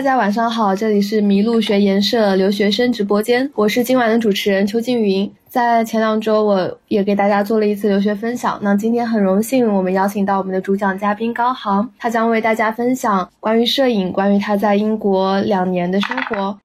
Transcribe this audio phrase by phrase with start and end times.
[0.00, 5.30] 大家晚上好，这里是麋鹿学研社留学生直播间，我是今晚的主持人邱静云。
[5.46, 8.58] 在前两周，我也给大家做了一次留学分享。
[8.62, 16.56] 那今天很荣幸，我们邀请到我们的主讲嘉宾高航，他将为大家分享关于摄影，关于他在英国两年的生活。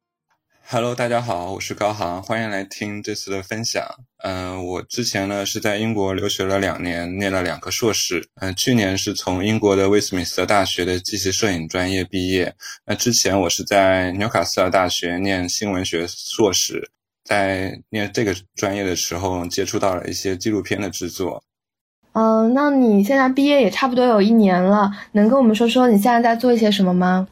[0.67, 3.85] Hello，大家好，我是高航，欢迎来听这次的分享。
[4.23, 8.27] 嗯，我之前呢是在英国留学了两年，念了两个硕士。
[8.41, 12.51] 嗯，去年是从英国的威斯敏斯特大学的机器摄影专业毕业。
[12.83, 16.89] 那之前我是在纽卡斯尔大学念新闻学硕士，
[17.23, 21.43] 在念这个专业的时候接触到了一些纪录片的制作。
[22.13, 27.27] 嗯，那你现在毕业也差不多有一年了，能跟我们说说你现在在做一些什么吗？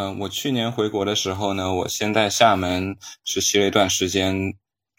[0.00, 4.54] 嗯，我去年回国的时候呢，我先在厦门实习了一段时间，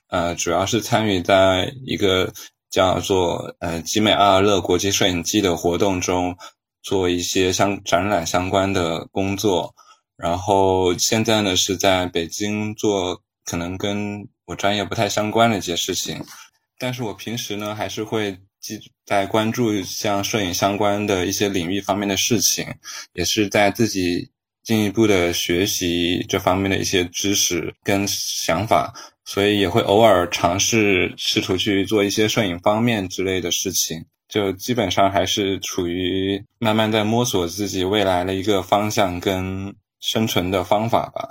[0.10, 2.32] 呃，主要是参与在一个
[2.70, 6.38] 叫做呃集美阿尔勒国际摄影季的活动中，
[6.84, 9.74] 做一些相展览相关的工作。
[10.16, 16.24] 然后现在呢是在北京做可能跟我专业不太相关的一些事情，
[16.78, 22.68] 但是我平时呢还是会记在关注像摄影相关的一些领域方面的事情，
[23.14, 24.30] 也是在自己。
[24.64, 28.94] 进一步的学习这方面的一些知识跟想法，
[29.26, 34.06] 所以也会偶尔尝试试图去做一些摄影方面之类的事情。
[34.30, 41.28] 就基本上还是处于慢慢在摸索自己未来的一个方向跟生存的方法吧。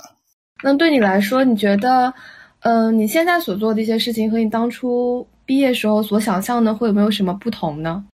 [0.61, 2.13] 那对你来说，你觉得，
[2.59, 8.05] 嗯，你现在所做的一些事情和你当初毕业时候所想象的会有没有什么不同呢？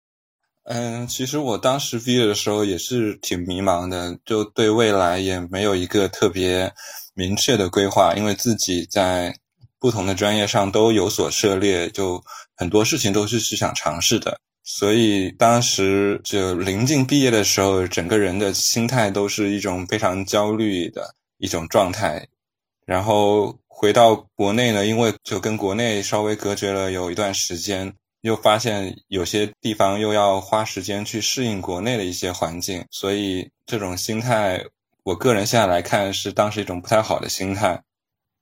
[0.70, 6.70] 嗯，其实我当时毕业的时候也是挺迷茫的，就对未来也没有一个特别
[7.14, 9.34] 明确的规划，因为自己在
[9.78, 12.22] 不同的专业上都有所涉猎，就
[12.54, 14.38] 很多事情都是去想尝试的。
[14.62, 22.28] 所以当时就临近毕业的时候，整个人的心态都是一种非常焦虑的一种状态。
[22.84, 27.94] 然后回到国内呢，因为就跟国内稍微隔绝了有一段时间。
[28.20, 34.64] 又发现有些地方又要花时间去适应国内的一些环境，所以这种心态，
[35.04, 37.82] 我个人现在来看是当时一种不太好的心态。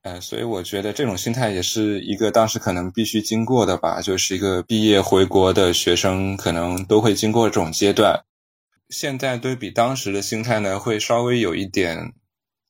[0.02, 8.24] 呃，所以我觉得这种心态也是一个当时可能必须经过的吧，就是一个毕业回国的学生可能都会经过这种阶段。
[8.88, 12.12] 现在对比当时的心态呢，会稍微有一点。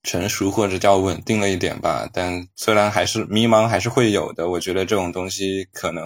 [0.02, 4.48] 成熟或者叫稳定了一点吧，但虽然还是迷茫，还是会有的。
[4.48, 6.04] 我觉得这种东西可能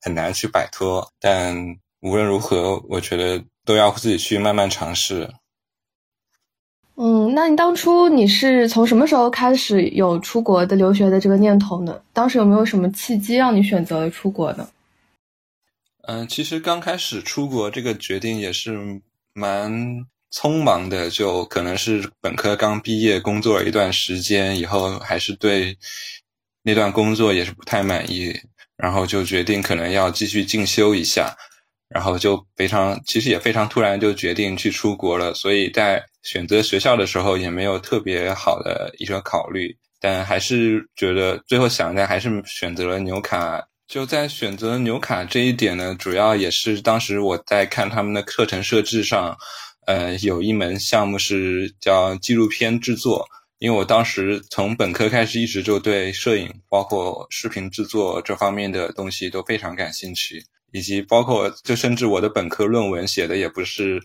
[0.00, 1.56] 很难去摆脱，但
[2.00, 5.30] 无论如何，我觉得都要自己去慢慢尝试。
[6.96, 12.00] 嗯，那你当初你是从什么时候开始有出国的留学的这个念头呢？
[12.12, 14.68] 当时有没有什么契机让你选择了出国呢？
[16.02, 19.00] 嗯，其实刚开始出国这个决定也是
[19.32, 20.06] 蛮。
[20.32, 25.78] 匆忙的，就可能是本科刚毕业，工作了一段时间以后，还是对
[26.62, 28.38] 那段工作也是不太满意，
[28.76, 31.34] 然后就决定可能要继续进修一下，
[31.88, 35.34] 然后就非常，其实也非常突然就决定去出国了。
[35.34, 43.62] 所以在选择学校的时候也没有特别好的一个考虑，但还是觉得最后想一下还是选择了纽卡。
[43.88, 49.36] 就在选择纽卡这一点呢，主要也是当时我在看他们的课程设置上。
[49.86, 53.24] 呃，有一门项目是叫纪录片制作，
[53.58, 64.02] 因为我当时从本科开始一直就对摄影，包括视频制作这方面的东西都非常感兴趣，以及包括就甚至我的本科论文写的也不是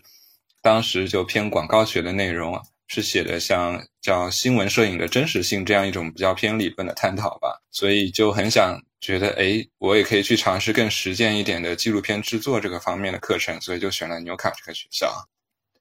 [0.62, 15.12] 当时就偏广告学的内容，是写的像叫新闻摄影的真实性这样一种比较偏理论的探讨吧，所以就很想觉得，哎，我也可以去尝试更实践一点的纪录片制作这个方面的课程，所以就选了纽卡这个学校。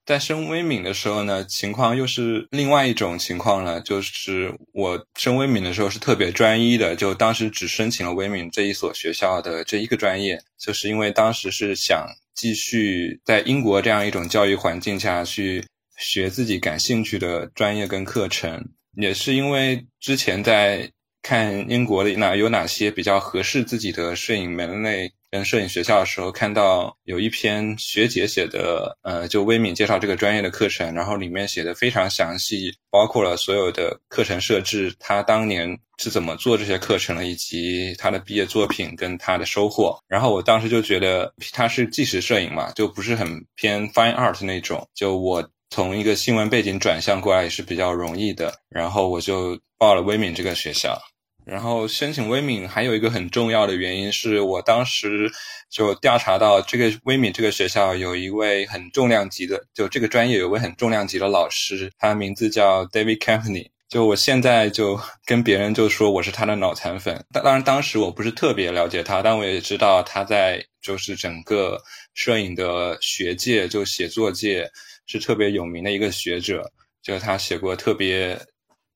[0.06, 3.80] 在升微敏的时候呢，情况又是另外一种情况了。
[3.82, 15.64] 就是我升微敏的时候是特别专一的，就当时只申请了微敏这一所学校的这一个专业，就是因为当时是想继续在英国这样一种教育环境下去
[15.98, 25.14] 学自己感兴趣的专业跟课程，也是因为之前在看英国的哪有哪些比较合适自己的摄影门类。
[25.32, 39.98] 跟摄影学校的时候，看到有一篇学姐写的，呃，就微敏介绍这个专业的课程，然后里面写的非常详细，包括了所有的课程设置，他当年是怎么做这些课程的，以及他的毕业作品跟他的收获。
[40.10, 44.86] 然后我当时就觉得他是纪实摄影嘛，就不是很偏 fine art 那种。
[44.94, 51.02] 就我从一个新闻背景转向过来也是比较容易的，然后我就报了微敏这个学校。
[51.46, 55.32] 然后申请威敏还有一个很重要的原因是我当时
[55.70, 63.70] 就调查到这个威敏这个学校有一位很重量级的，就这个专业有位很重量级的老师，他名字叫 David Campany。
[63.90, 71.78] 就我现在就跟别人就说我是他的脑残粉，当当然当时我不是特别了解他，但我也知道他在就是整个
[72.14, 74.72] 摄影的学界就写作界
[75.08, 76.72] 是特别有名的一个学者，
[77.04, 78.40] 就他写过特别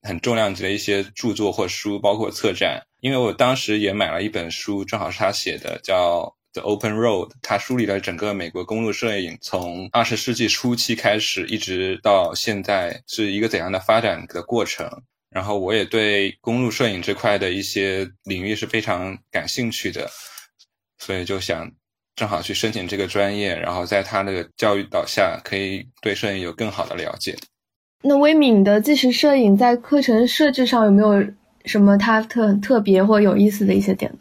[0.06, 2.80] 很重量级的一些著作或书，包括策展。
[3.00, 6.34] 因为我当时也买了一本书，正好是他写的，叫。
[6.52, 14.90] The Open Road，它梳理了整个美国公路摄影从二十世纪初期开始，一直到现在是一个怎样的发展的过程。
[15.28, 20.08] 然后我也对公路摄影这块的一些领域是非常感兴趣的，
[20.96, 21.70] 所以就想
[22.14, 27.36] 正好去申请这个专业，然后在他的教育导下，可以对摄影有更好的了解。
[28.08, 31.26] 那威敏的纪实摄影在课程设置上有没有
[31.64, 34.12] 什么它特特别或有意思的一些点？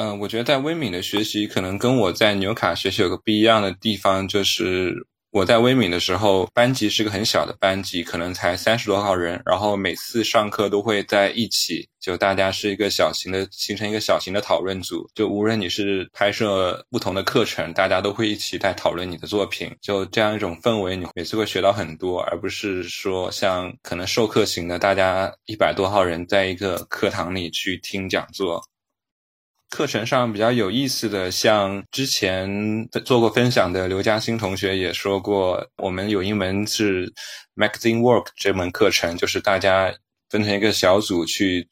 [0.00, 28.62] 嗯，我觉得在威敏的学习可能跟我在纽卡学习有个不一样的地方，就是我在威敏的时候，班级是个很小的班级，可能才三十多号人，然后每次上课都会在一起，就大家是一个小型的，形成一个小型的讨论组，就无论你是拍摄不同的课程，大家都会一起在讨论你的作品，就这样一种氛围，你每次会学到很多，而不是说像可能授课型的，大家一百多号人在一个课堂里去听讲座。
[29.74, 32.48] 课程上比较有意思的，像之前
[33.04, 37.12] 做过分享的刘嘉欣同学也说过，我们有一门是
[37.56, 39.92] magazine work 这门课程，就是大家
[40.30, 41.68] 分成一个小组去，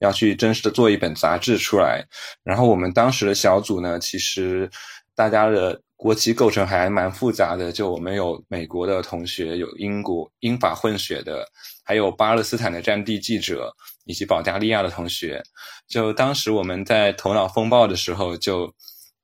[0.00, 2.04] 要去真实的做一本杂志出来。
[2.42, 4.68] 然后我们当时的小组呢，其实
[5.14, 11.46] 大家的国籍构成还蛮复杂的，就我们有美国的同学，有英国英法混血的，
[11.84, 13.72] 还有巴勒斯坦的战地记者。
[14.04, 15.42] 以及保加利亚的同学，
[15.88, 18.74] 就当时我们在头脑风暴的时候，就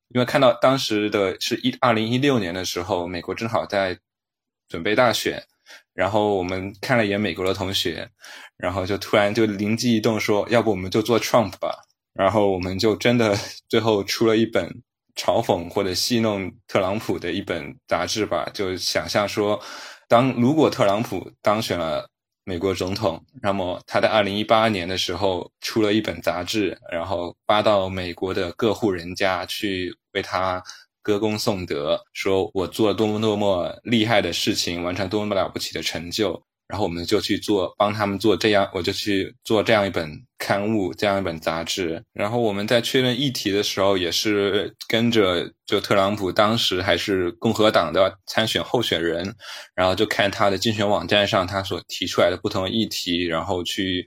[0.08, 3.98] 因为看到当时的是一二零一六年的时候，美国正好在
[4.68, 5.44] 准备大选，
[5.92, 8.08] 然后我们看了一眼美国的同学，
[8.56, 11.84] 然后就突然就灵机一动说，要不我们就做 Trump 吧，
[12.14, 13.36] 然后我们就真的
[13.68, 14.66] 最后出了一本
[15.14, 19.60] 嘲讽或者戏弄特朗普的一本杂志吧，就想象说，
[20.08, 22.08] 当如果特朗普当选了。
[22.50, 30.60] 美国总统，那么他在二零一八年的时候出了一本杂志，然后发到美国的各户人家去为他
[31.00, 36.42] 歌功颂德，说我做了多么多么厉害的事情，完成多么了不起的成就。
[36.70, 40.08] 然后我们就去做，帮他们做这样，我就去做这样一本
[40.38, 42.00] 刊物，这样一本杂志。
[42.12, 49.34] 然后我们在确认议题的时候，也是跟着就特朗普当时还是共和党的参选候选人，
[49.74, 54.06] 然后就看他的竞选网站上他所提出来的不同议题，然后去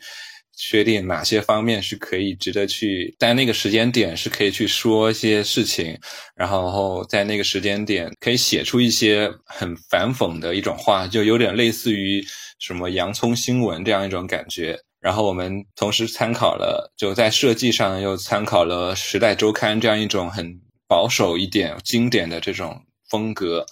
[0.56, 6.00] 确定哪些方面是可以值得去在那个时间点是可以去说一些事情，
[6.36, 12.24] 然后在那个时间点可以写出一些很反讽的一种话，就有点类似于。
[12.60, 23.66] 什么洋葱新闻这样一种感觉，然后我们同时参考了，就在设计上又参考了《时代周刊》这样一种很保守一点、经典的这种风格，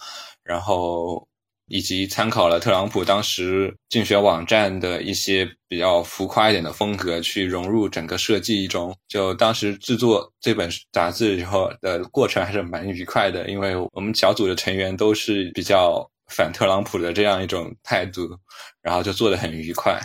[0.44, 1.26] 然后
[1.68, 8.94] 以及参考了特朗普当时竞选网站的一些比较浮夸一点的风格，去融入整个设计中。
[9.08, 16.11] 就当时制作这本杂志以后的过程还是蛮愉快的，因为我们小组的成员都是比较。
[16.32, 18.40] 反特朗普的这样一种态度，
[18.82, 20.02] 然后就做得很愉快。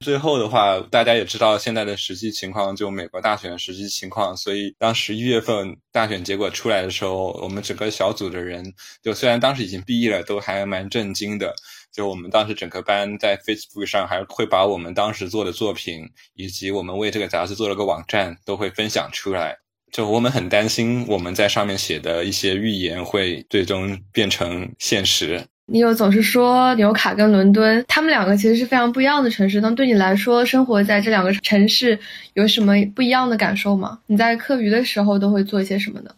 [0.00, 4.36] 最后的话，大家也知道现在的实际情况，就美国大选的实际情况。
[4.36, 11.52] 所以当十一月份大选结果出来的时候，我们整个小组的人，就虽然当时已经毕业了，都还蛮震惊的。
[11.92, 19.58] 就我们当时整个班在 Facebook 上还会把我们当时做的作品，以及我们为这个杂志做了个网站，都会分享出来。
[19.90, 25.44] 就我们很担心我们在上面写的一些预言会最终变成现实。
[25.70, 29.60] 你有总是说纽卡跟伦敦，他们两个其实是非常不一样的城市。
[29.60, 31.98] 那对你来说，生活在这两个城市
[32.32, 33.98] 有什么不一样的感受吗？
[34.06, 36.10] 你在课余的时候都会做一些什么呢？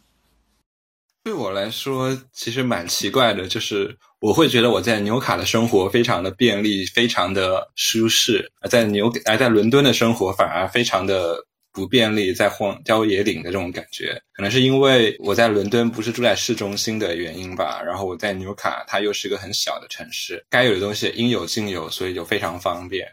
[1.25, 11.45] 对我来说，其实蛮奇怪的，就是我会觉得我在纽卡的生活非常的便利，非常的舒适；而在纽而在伦敦的生活反而非常的。
[11.73, 17.83] 不便利，在荒郊野岭的这种感觉，可能是因为我在伦敦不是住在市中心的原因吧。
[17.85, 23.07] 然后我在纽卡，它又是一个很小的城市，该有的东西应有尽有，所以就非常方便。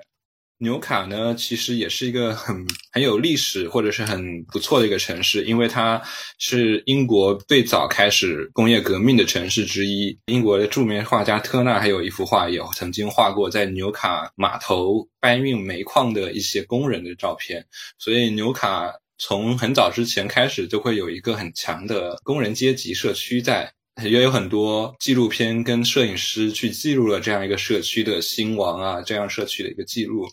[0.60, 6.02] 纽卡呢，其实也是一个很很有历史或者是很不错的一个城市，因为它
[6.40, 10.18] 是英国最早开始工业革命的城市之一。
[10.26, 17.64] 英国的著名画家特纳还有一幅画，也曾经画过在纽卡码头搬运煤矿的一些工人的照片。
[18.00, 23.72] 所以纽卡从很早之前开始就会有一个很强的工人阶级社区在。
[24.04, 30.28] 也有很多纪录片跟摄影师去记录了这样一个社区的兴亡啊，这样社区的一个记录。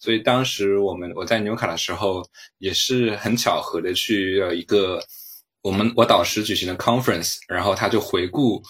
[0.00, 2.24] 所以当时我们我在纽卡的时候，
[2.56, 5.02] 也是很巧合的去了一个
[5.62, 8.62] 我们我导师举行的 conference，然后他就回顾，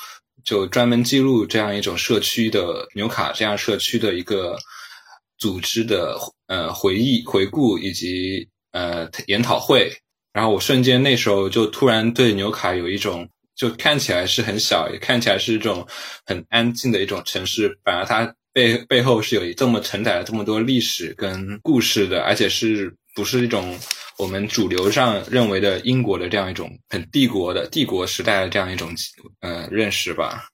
[0.45, 4.59] 就专门记录这样一种社区的纽卡这样社区的一个
[5.38, 9.92] 组织的呃回忆回顾以及呃研讨会。
[10.33, 13.28] 然后我瞬间那时候就突然对纽卡有一种。
[13.61, 15.87] 就看起来是很小，也看起来是一种
[16.25, 23.79] 很安静的一种城市，反而它背背后是有这么承载了这么多历史跟故事的，而且是不是一种
[24.17, 28.95] 我们主流上认为的英国的这样一种很帝国的帝国时代的这样一种
[29.40, 30.47] 呃认识吧。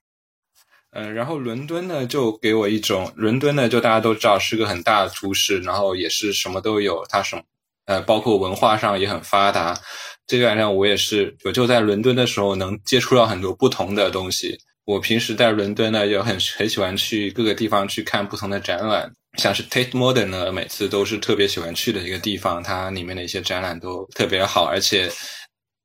[0.91, 7.41] 嗯，然后伦敦呢，就给我一种伦敦呢，就大家都知道是个很大的都市，然后也是什么都有，它什么
[7.85, 9.79] 呃，包括文化上也很发达。
[10.27, 14.59] 这个上我也是，我就在伦敦的时候能接触到很多不同的东西。
[14.83, 22.61] 我平时在伦敦呢，也很很喜欢去各个地方去看不同的展览，像是 Tate Modern 呢，每次都是特别喜欢去的一个地方。
[22.61, 25.09] 它里面的一些展览都特别好，而且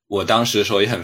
[0.09, 1.03] 我当时的时候也很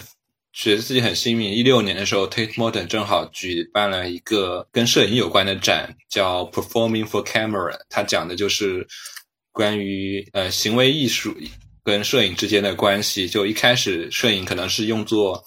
[0.53, 1.53] 觉得自己很幸运。
[1.53, 8.87] 一六年的时候，Tate Modern 正好举办了一个跟摄影有关的展，叫 Performing for Camera，它讲的就是
[9.53, 11.37] 关于呃行为艺术。
[11.89, 15.43] 跟摄影之间的关系，就一开始摄影可能是用作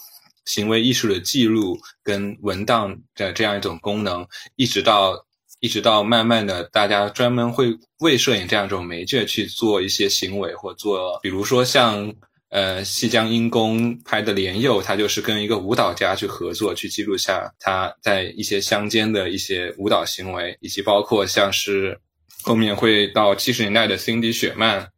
[0.46, 5.14] 行为艺术的记录跟文档的这样一种功能，一直到
[5.60, 12.12] 一直到慢慢的，大家专门会为摄影这样一种媒介去做一些行为，或做，比如说像
[12.50, 21.96] 呃西江阴公拍的莲佑，他就是跟一个舞蹈家去合作，去记录下他在一些乡间的一些舞蹈行为，以及包括像是
[22.42, 24.90] 后面会到七十年代的 Cindy 雪曼。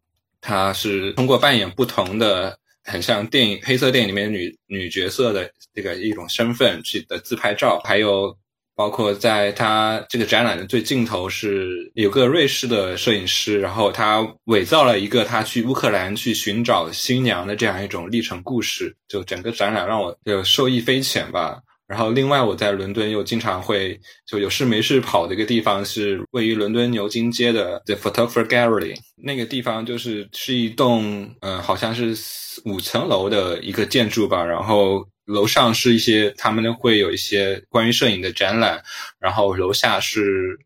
[0.43, 8.37] 她是通过扮演不同的，很像电影黑色电影里面女女角色的这个一种身份去的自拍照，还有
[8.75, 21.61] 包括在她这个展览的最尽头是有个瑞士的摄影师，然后他伪造了一个他去乌克兰去寻找新娘的这样一种历程故事，就整个展览让我就受益匪浅吧。
[21.93, 28.95] 然后，另外我在伦敦又经常会就有事没事跑的一个地方是位于伦敦牛津街的 The Photographer Gallery。
[29.15, 32.17] 那个地方就是是一栋嗯，好像是
[32.65, 34.43] 五层楼的一个建筑吧。
[34.43, 38.81] 然后楼上是一些他们会有一些关于摄影的展览，
[39.19, 40.57] 然后楼下是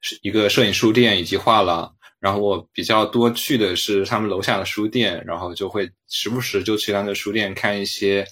[0.00, 1.94] 是一个摄影书店以及画廊。
[2.20, 8.26] 然后我比较多去的是他们楼下的书店，然后就会时不时就去他们的书店看一些。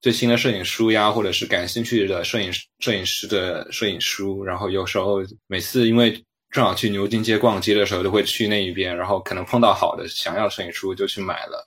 [0.00, 11.66] 最新的摄影书呀，或者是感兴趣的摄影摄影师的摄影书，然后有时候每次因为正好去牛津街逛街的时候，都会去那一边，然后可能碰到好的想要摄影书就去买了。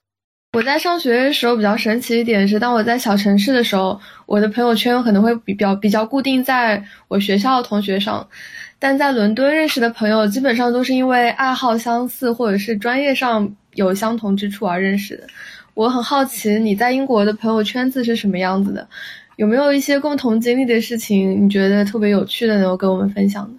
[0.54, 8.28] 我在上学的时候比较神奇一点是，当我在小城市的时候，我的朋友圈可能会比较比较固定在我学校的同学上，
[8.80, 15.28] 但在伦敦认识的朋友基本上都是因为爱好相似或者是专业上有相同之处而认识的。
[15.74, 18.88] 我很好奇你在英国的朋友圈子是什么样子的，
[19.38, 21.44] 有没有一些共同经历的事情？
[21.44, 23.58] 你觉得特别有趣的，能够跟我们分享的？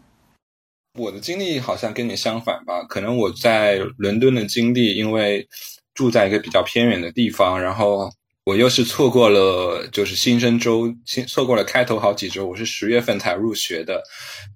[1.00, 5.48] 我的经历好像跟你相反吧，可能我在伦敦的经历，因为
[5.94, 8.10] 住在一个比较偏远的地方，然后
[8.44, 10.94] 我又是错过了就是新生周，
[11.26, 14.02] 错过了开头好几周，我是十月份才入学的，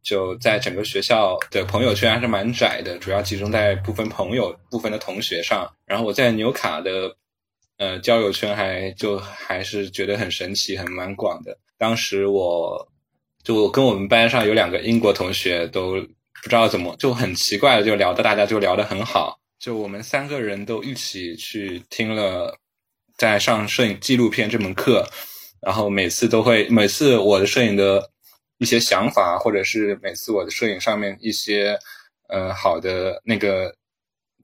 [0.04, 5.66] 就在整个学校的朋友圈还是蛮窄的，主要集中在部分朋友、部分的同学上。
[5.86, 7.16] 然后我在纽卡的。
[7.78, 11.58] 呃，交友圈还就还是觉得很神奇，很蛮广的。
[11.78, 12.88] 当时我
[13.44, 15.92] 就跟我们班上有两个英国同学，都
[16.42, 19.38] 不知道怎么就很奇怪的就聊的，大家就聊得很好。
[19.58, 22.58] 就我们三个人都一起去听了
[23.16, 25.06] 在上摄影纪录片这门课，
[25.60, 28.10] 然后每次都会，每次我的摄影的
[28.58, 31.78] 一些想法，或者是每次我的摄影上面一些
[32.28, 33.74] 呃好的那个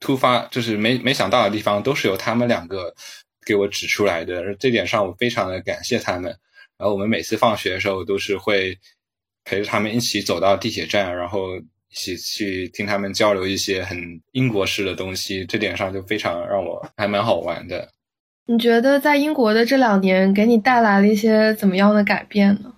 [0.03, 2.95] 突发，就是没没想到的地方，都是由他们两个。
[3.45, 6.31] 给我指出来的这点上，我非常的感谢他们。
[6.79, 8.79] 然后我们每次放学的时候，都是会
[9.45, 13.99] 陪着他们一起走到地铁站，然后一起去听他们交流一些很
[14.31, 15.45] 英国式的东西。
[15.47, 17.89] 这点上就非常让我还蛮好玩的。
[18.47, 22.73] 你觉得在英国的这两年给你带来了一些怎么样的改变呢？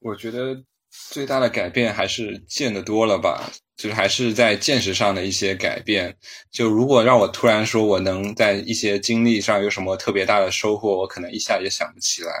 [0.00, 0.64] 我觉得
[1.10, 3.50] 最大的改变还是见得多了吧。
[3.76, 6.16] 就是还是在见识上的一些改变。
[6.50, 12.32] 就如果让我突然说我能在一些经历上有什么特别大的收获，我可能一下也想不起来，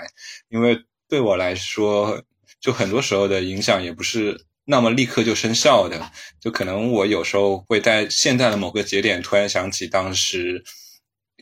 [0.48, 2.22] 因为对我来说，
[2.60, 6.10] 就很多时候的影响也不是那么立刻就生效的。
[6.40, 10.64] 就可能我有时候会在现在的某个节点突然想起当时。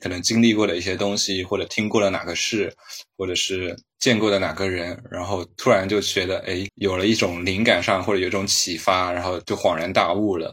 [0.03, 2.75] 可能经历过的一些东西，或者听过了哪个事，
[3.17, 10.53] 或者是见过的哪个人，然后突然就觉得，哎，有了一种灵感上或者有一种启发，然后就恍然大悟了。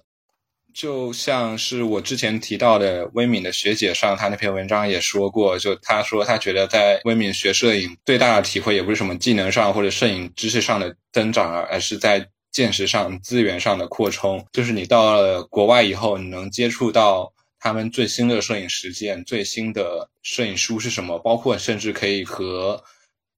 [0.71, 14.45] 就像是我之前提到的微敏的学姐上，她那篇文章也说过，就她说她觉得在微敏学摄影最大的体会，也不是什么技能上或者摄影知识上的增长啊，而是在见识上、资源上的扩充。
[14.53, 17.33] 就是你到了国外以后，你能接触到。
[17.59, 21.19] 他们最新的摄影实践、最新的摄影书是什么？
[21.19, 22.81] 包括甚至可以和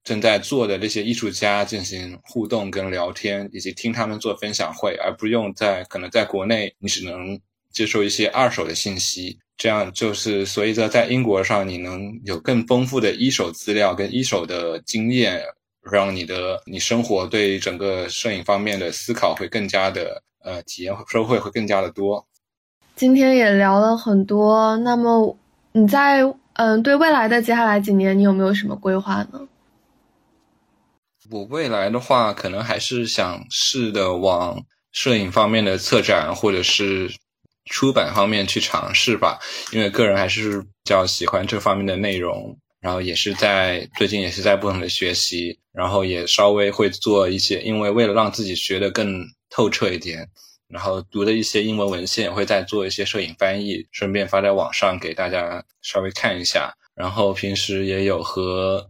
[0.04, 7.40] 正在做的那些艺术家进行互动跟聊天，以及听他们做分享会，而不用在可能在国内你只能
[7.72, 9.38] 接受一些二手的信息。
[9.58, 15.40] 这样就是随着在英国上你能有更丰富的一手资料跟一手的经验，
[15.84, 22.28] 让你的你生活对整个摄影方面的思考会更加的呃体验收获会更加的多。
[22.96, 25.38] 今天也聊了很多，那么
[25.72, 26.22] 你在
[26.54, 29.48] 嗯对未来的接下来几年，你有没有什么规划呢？
[31.30, 37.10] 我未来的话，可能还是想试的往摄影方面的策展或者是
[37.66, 39.40] 出版方面去尝试吧，
[39.72, 50.28] 因为个人还是比较喜欢这方面的内容，然后也是在最近也是在不同的学习，然后也稍微会做一些，因为为了让自己学的更透彻一点。
[50.72, 56.74] 然后读的一些英文文献，会再做一些摄影翻译，顺便发在网上给大家稍微看一下。
[56.96, 58.90] 然后平时也有和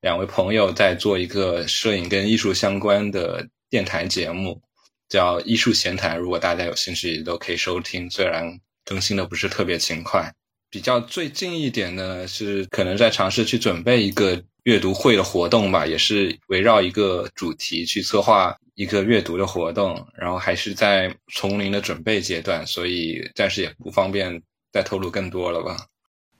[0.00, 4.60] 两位朋友在做一个摄影跟艺术相关的电台节目，
[5.08, 6.16] 叫《艺术闲谈》。
[6.20, 8.10] 如果大家有兴趣，都可以收听。
[8.10, 10.32] 虽然更新的不是特别勤快。
[10.70, 18.54] 比较最近一点呢，是可能在尝试去准备一个阅读会的活动吧，也是围绕一个主题去策划。
[18.78, 24.40] 一个阅读的活动，然后还是在从零的准备阶段，所以暂时也不方便
[24.72, 25.76] 再透露更多了吧。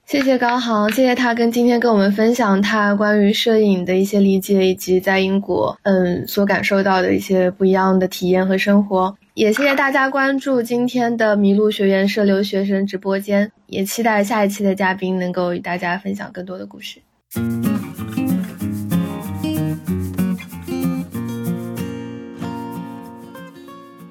[0.07, 9.19] 谢谢高航，谢谢他跟今天跟我们分享他关于摄影的一些理解，以及在英国嗯所感受到的一些不一样的体验和生活。
[9.35, 17.01] 也谢谢大家关注今天的麋鹿学院社留学生直播间，也期待下一期的嘉宾能够与大家分享更多的故事。